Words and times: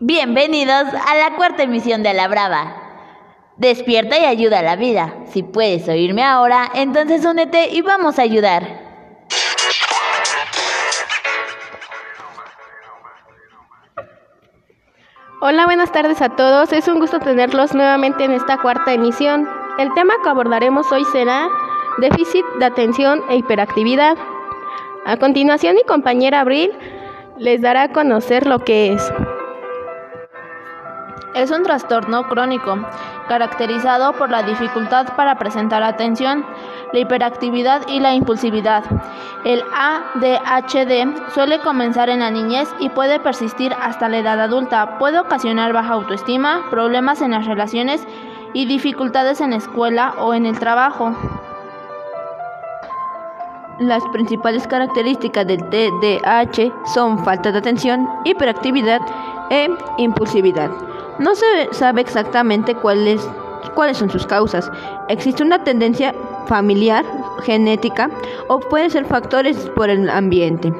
Bienvenidos 0.00 0.88
a 1.06 1.14
la 1.14 1.36
cuarta 1.36 1.62
emisión 1.62 2.02
de 2.02 2.12
La 2.12 2.28
Brava. 2.28 2.76
Despierta 3.56 4.18
y 4.18 4.26
ayuda 4.26 4.58
a 4.58 4.62
la 4.62 4.76
vida. 4.76 5.14
Si 5.28 5.42
puedes 5.42 5.88
oírme 5.88 6.22
ahora, 6.22 6.70
entonces 6.74 7.24
únete 7.24 7.70
y 7.70 7.80
vamos 7.80 8.18
a 8.18 8.22
ayudar. 8.22 8.84
Hola, 15.40 15.64
buenas 15.64 15.90
tardes 15.92 16.20
a 16.20 16.28
todos. 16.28 16.74
Es 16.74 16.88
un 16.88 17.00
gusto 17.00 17.18
tenerlos 17.18 17.74
nuevamente 17.74 18.24
en 18.24 18.32
esta 18.32 18.58
cuarta 18.58 18.92
emisión. 18.92 19.48
El 19.78 19.94
tema 19.94 20.12
que 20.22 20.28
abordaremos 20.28 20.92
hoy 20.92 21.06
será 21.06 21.48
déficit 21.96 22.44
de 22.58 22.66
atención 22.66 23.22
e 23.30 23.36
hiperactividad. 23.36 24.18
A 25.06 25.16
continuación, 25.16 25.74
mi 25.74 25.84
compañera 25.84 26.40
Abril 26.40 26.72
les 27.38 27.62
dará 27.62 27.84
a 27.84 27.92
conocer 27.92 28.46
lo 28.46 28.58
que 28.58 28.92
es. 28.92 29.12
Es 31.36 31.50
un 31.50 31.64
trastorno 31.64 32.26
crónico 32.28 32.78
caracterizado 33.28 34.14
por 34.14 34.30
la 34.30 34.42
dificultad 34.42 35.14
para 35.16 35.34
presentar 35.36 35.82
atención, 35.82 36.46
la 36.94 37.00
hiperactividad 37.00 37.86
y 37.88 38.00
la 38.00 38.14
impulsividad. 38.14 38.84
El 39.44 39.62
ADHD 39.74 41.30
suele 41.34 41.60
comenzar 41.60 42.08
en 42.08 42.20
la 42.20 42.30
niñez 42.30 42.74
y 42.78 42.88
puede 42.88 43.20
persistir 43.20 43.74
hasta 43.78 44.08
la 44.08 44.16
edad 44.16 44.40
adulta. 44.40 44.96
Puede 44.98 45.18
ocasionar 45.18 45.74
baja 45.74 45.92
autoestima, 45.92 46.64
problemas 46.70 47.20
en 47.20 47.32
las 47.32 47.44
relaciones 47.44 48.08
y 48.54 48.64
dificultades 48.64 49.42
en 49.42 49.50
la 49.50 49.56
escuela 49.56 50.14
o 50.18 50.32
en 50.32 50.46
el 50.46 50.58
trabajo. 50.58 51.14
Las 53.78 54.02
principales 54.10 54.66
características 54.66 55.46
del 55.46 55.68
TDAH 55.68 56.72
son 56.94 57.22
falta 57.22 57.52
de 57.52 57.58
atención, 57.58 58.08
hiperactividad 58.24 59.02
e 59.50 59.68
impulsividad. 59.98 60.95
No 61.18 61.34
se 61.34 61.68
sabe 61.72 62.02
exactamente 62.02 62.74
cuáles, 62.74 63.26
cuáles 63.74 63.96
son 63.96 64.10
sus 64.10 64.26
causas. 64.26 64.70
Existe 65.08 65.42
una 65.42 65.64
tendencia 65.64 66.14
familiar, 66.46 67.04
genética 67.42 68.10
o 68.48 68.60
pueden 68.60 68.90
ser 68.90 69.06
factores 69.06 69.56
por 69.70 69.88
el 69.88 70.10
ambiente. 70.10 70.72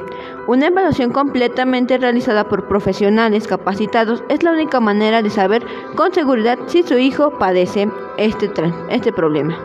Una 0.46 0.66
evaluación 0.66 1.10
completamente 1.10 1.98
realizada 1.98 2.44
por 2.44 2.68
profesionales 2.68 3.48
capacitados 3.48 4.22
es 4.28 4.42
la 4.42 4.52
única 4.52 4.78
manera 4.78 5.22
de 5.22 5.30
saber 5.30 5.64
con 5.96 6.12
seguridad 6.12 6.58
si 6.66 6.82
su 6.82 6.98
hijo 6.98 7.30
padece 7.38 7.90
este, 8.16 8.50
este 8.90 9.12
problema. 9.12 9.58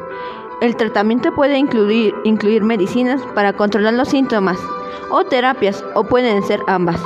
El 0.62 0.76
tratamiento 0.76 1.34
puede 1.34 1.58
incluir, 1.58 2.16
incluir 2.24 2.64
medicinas 2.64 3.22
para 3.36 3.54
controlar 3.54 3.94
los 3.94 4.10
síntomas 4.10 4.58
o 5.10 5.24
terapias 5.24 5.84
o 5.96 6.04
pueden 6.04 6.42
ser 6.44 6.62
ambas. 6.68 7.02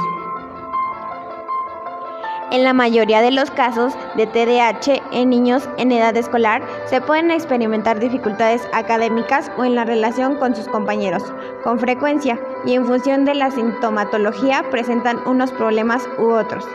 En 2.52 2.64
la 2.64 2.74
mayoría 2.74 3.22
de 3.22 3.32
los 3.32 3.50
casos 3.50 3.94
de 4.16 4.28
TDAH 4.28 5.02
en 5.12 5.30
niños 5.30 5.68
en 5.78 5.92
edad 5.92 6.16
escolar 6.16 6.62
se 6.86 7.02
pueden 7.02 7.32
experimentar 7.32 8.00
dificultades 8.00 8.68
académicas 8.72 9.52
o 9.58 9.66
en 9.66 9.76
la 9.76 9.84
relación 9.84 10.36
con 10.36 10.56
sus 10.56 10.68
compañeros, 10.68 11.23
con 11.64 11.80
frecuencia 11.80 12.40
y 12.66 12.76
en 12.76 12.86
función 12.86 13.26
de 13.26 13.34
la 13.34 13.50
sintomatología 13.50 14.64
presentan 14.70 15.20
unos 15.28 15.52
problemas 15.52 16.08
u 16.20 16.30
otros, 16.30 16.66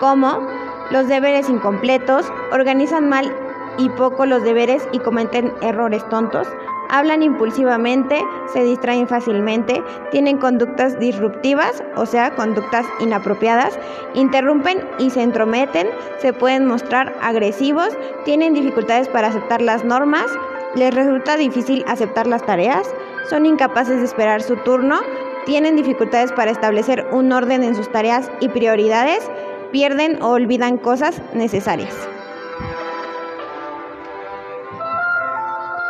como 0.00 0.46
los 0.90 1.06
deberes 1.06 1.48
incompletos, 1.48 2.26
organizan 2.52 3.08
mal 3.08 3.32
y 3.78 3.88
poco 3.90 4.26
los 4.26 4.42
deberes 4.42 4.86
y 4.92 4.98
cometen 4.98 5.52
errores 5.62 6.06
tontos, 6.08 6.48
hablan 6.88 7.22
impulsivamente, 7.22 8.22
se 8.52 8.62
distraen 8.62 9.08
fácilmente, 9.08 9.82
tienen 10.10 10.38
conductas 10.38 10.98
disruptivas, 10.98 11.82
o 11.96 12.06
sea, 12.06 12.34
conductas 12.34 12.86
inapropiadas, 13.00 13.78
interrumpen 14.14 14.86
y 14.98 15.10
se 15.10 15.22
entrometen, 15.22 15.88
se 16.18 16.32
pueden 16.32 16.66
mostrar 16.66 17.14
agresivos, 17.20 17.96
tienen 18.24 18.54
dificultades 18.54 19.08
para 19.08 19.28
aceptar 19.28 19.60
las 19.60 19.84
normas, 19.84 20.26
les 20.74 20.94
resulta 20.94 21.36
difícil 21.36 21.84
aceptar 21.86 22.26
las 22.26 22.44
tareas, 22.44 22.86
son 23.28 23.46
incapaces 23.46 23.98
de 23.98 24.04
esperar 24.04 24.42
su 24.42 24.56
turno, 24.56 25.00
tienen 25.46 25.76
dificultades 25.76 26.32
para 26.32 26.50
establecer 26.50 27.06
un 27.12 27.32
orden 27.32 27.62
en 27.62 27.74
sus 27.74 27.90
tareas 27.90 28.30
y 28.40 28.48
prioridades, 28.48 29.30
pierden 29.72 30.22
o 30.22 30.30
olvidan 30.30 30.78
cosas 30.78 31.20
necesarias. 31.34 32.13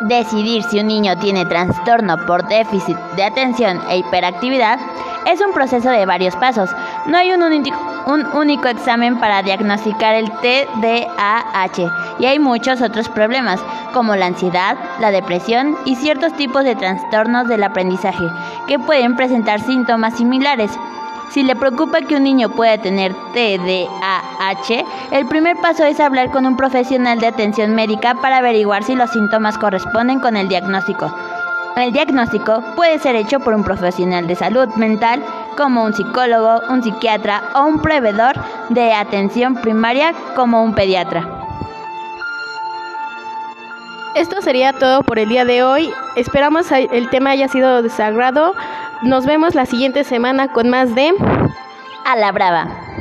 Decidir 0.01 0.65
si 0.65 0.81
un 0.81 0.89
niño 0.89 1.17
tiene 1.19 1.47
trastorno 1.47 2.17
por 2.27 2.49
déficit 2.49 2.97
de 3.15 3.23
atención 3.23 3.81
e 3.89 3.99
hiperactividad 3.99 4.81
es 5.25 5.41
un 5.41 5.53
proceso 5.53 5.89
de 5.89 6.05
varios 6.05 6.35
pasos. 6.35 6.69
No 7.07 7.17
hay 7.17 7.33
un, 7.33 7.43
único 8.35 8.69
examen 8.69 9.19
para 9.21 9.43
diagnosticar 9.43 10.17
el 10.17 10.31
TDAH 10.33 12.19
y 12.19 12.27
hay 12.27 12.41
muchos 12.41 12.83
otros 12.83 13.09
problemas 13.09 13.61
como 13.93 14.17
la 14.17 14.27
ansiedad, 14.27 14.77
la 14.99 15.13
depresión 15.13 15.77
y 15.85 15.95
ciertos 15.95 16.35
tipos 16.35 16.65
de 16.65 16.75
trastornos 16.75 17.47
del 17.47 17.63
aprendizaje 17.63 18.29
que 18.67 18.81
pueden 18.81 19.15
presentar 19.15 19.61
síntomas 19.61 20.17
similares. 20.17 20.73
Si 21.31 21.43
le 21.43 21.57
preocupa 21.57 22.01
que 22.03 22.17
un 22.17 22.23
niño 22.23 22.49
pueda 22.51 22.79
tener 22.79 23.13
TDAH, 23.33 24.85
el 25.11 25.27
primer 25.27 25.57
paso 25.57 25.85
es 25.85 25.99
hablar 25.99 26.31
con 26.31 26.47
un 26.47 26.57
profesional 26.57 27.19
de 27.19 27.27
atención 27.27 27.75
médica 27.75 28.15
para 28.15 28.39
averiguar 28.39 28.85
si 28.85 28.95
los 28.95 29.11
síntomas 29.11 29.59
corresponden 29.59 30.21
con 30.21 30.37
el 30.37 30.49
diagnóstico. 30.49 31.13
El 31.77 31.93
diagnóstico 31.93 32.63
puede 32.77 33.01
ser 33.01 33.17
hecho 33.17 33.41
por 33.41 33.53
un 33.55 33.65
profesional 33.65 34.29
de 34.29 34.37
salud 34.37 34.69
mental 34.77 35.25
como 35.57 35.85
un 35.85 35.93
psicólogo, 35.93 36.61
un 36.71 36.85
psiquiatra 36.85 37.43
o 37.55 37.65
un 37.65 37.81
proveedor 37.81 38.37
de 38.69 38.93
atención 38.93 39.57
primaria 39.57 40.13
como 40.37 40.63
un 40.63 40.75
pediatra. 40.75 41.27
Esto 44.15 44.41
sería 44.41 44.73
todo 44.73 45.03
por 45.03 45.19
el 45.19 45.29
día 45.29 45.45
de 45.45 45.65
hoy. 45.65 45.93
Esperamos 46.15 46.71
el 46.71 47.11
tema 47.11 47.31
haya 47.31 47.49
sido 47.49 47.83
de 47.83 47.91
Nos 49.05 49.27
vemos 49.27 49.55
la 49.55 49.67
siguiente 49.67 50.03
semana 50.03 50.49
con 50.49 50.71
más 50.71 50.95
de 50.95 51.13
A 52.07 52.17
la 52.17 52.33
Brava. 52.33 52.94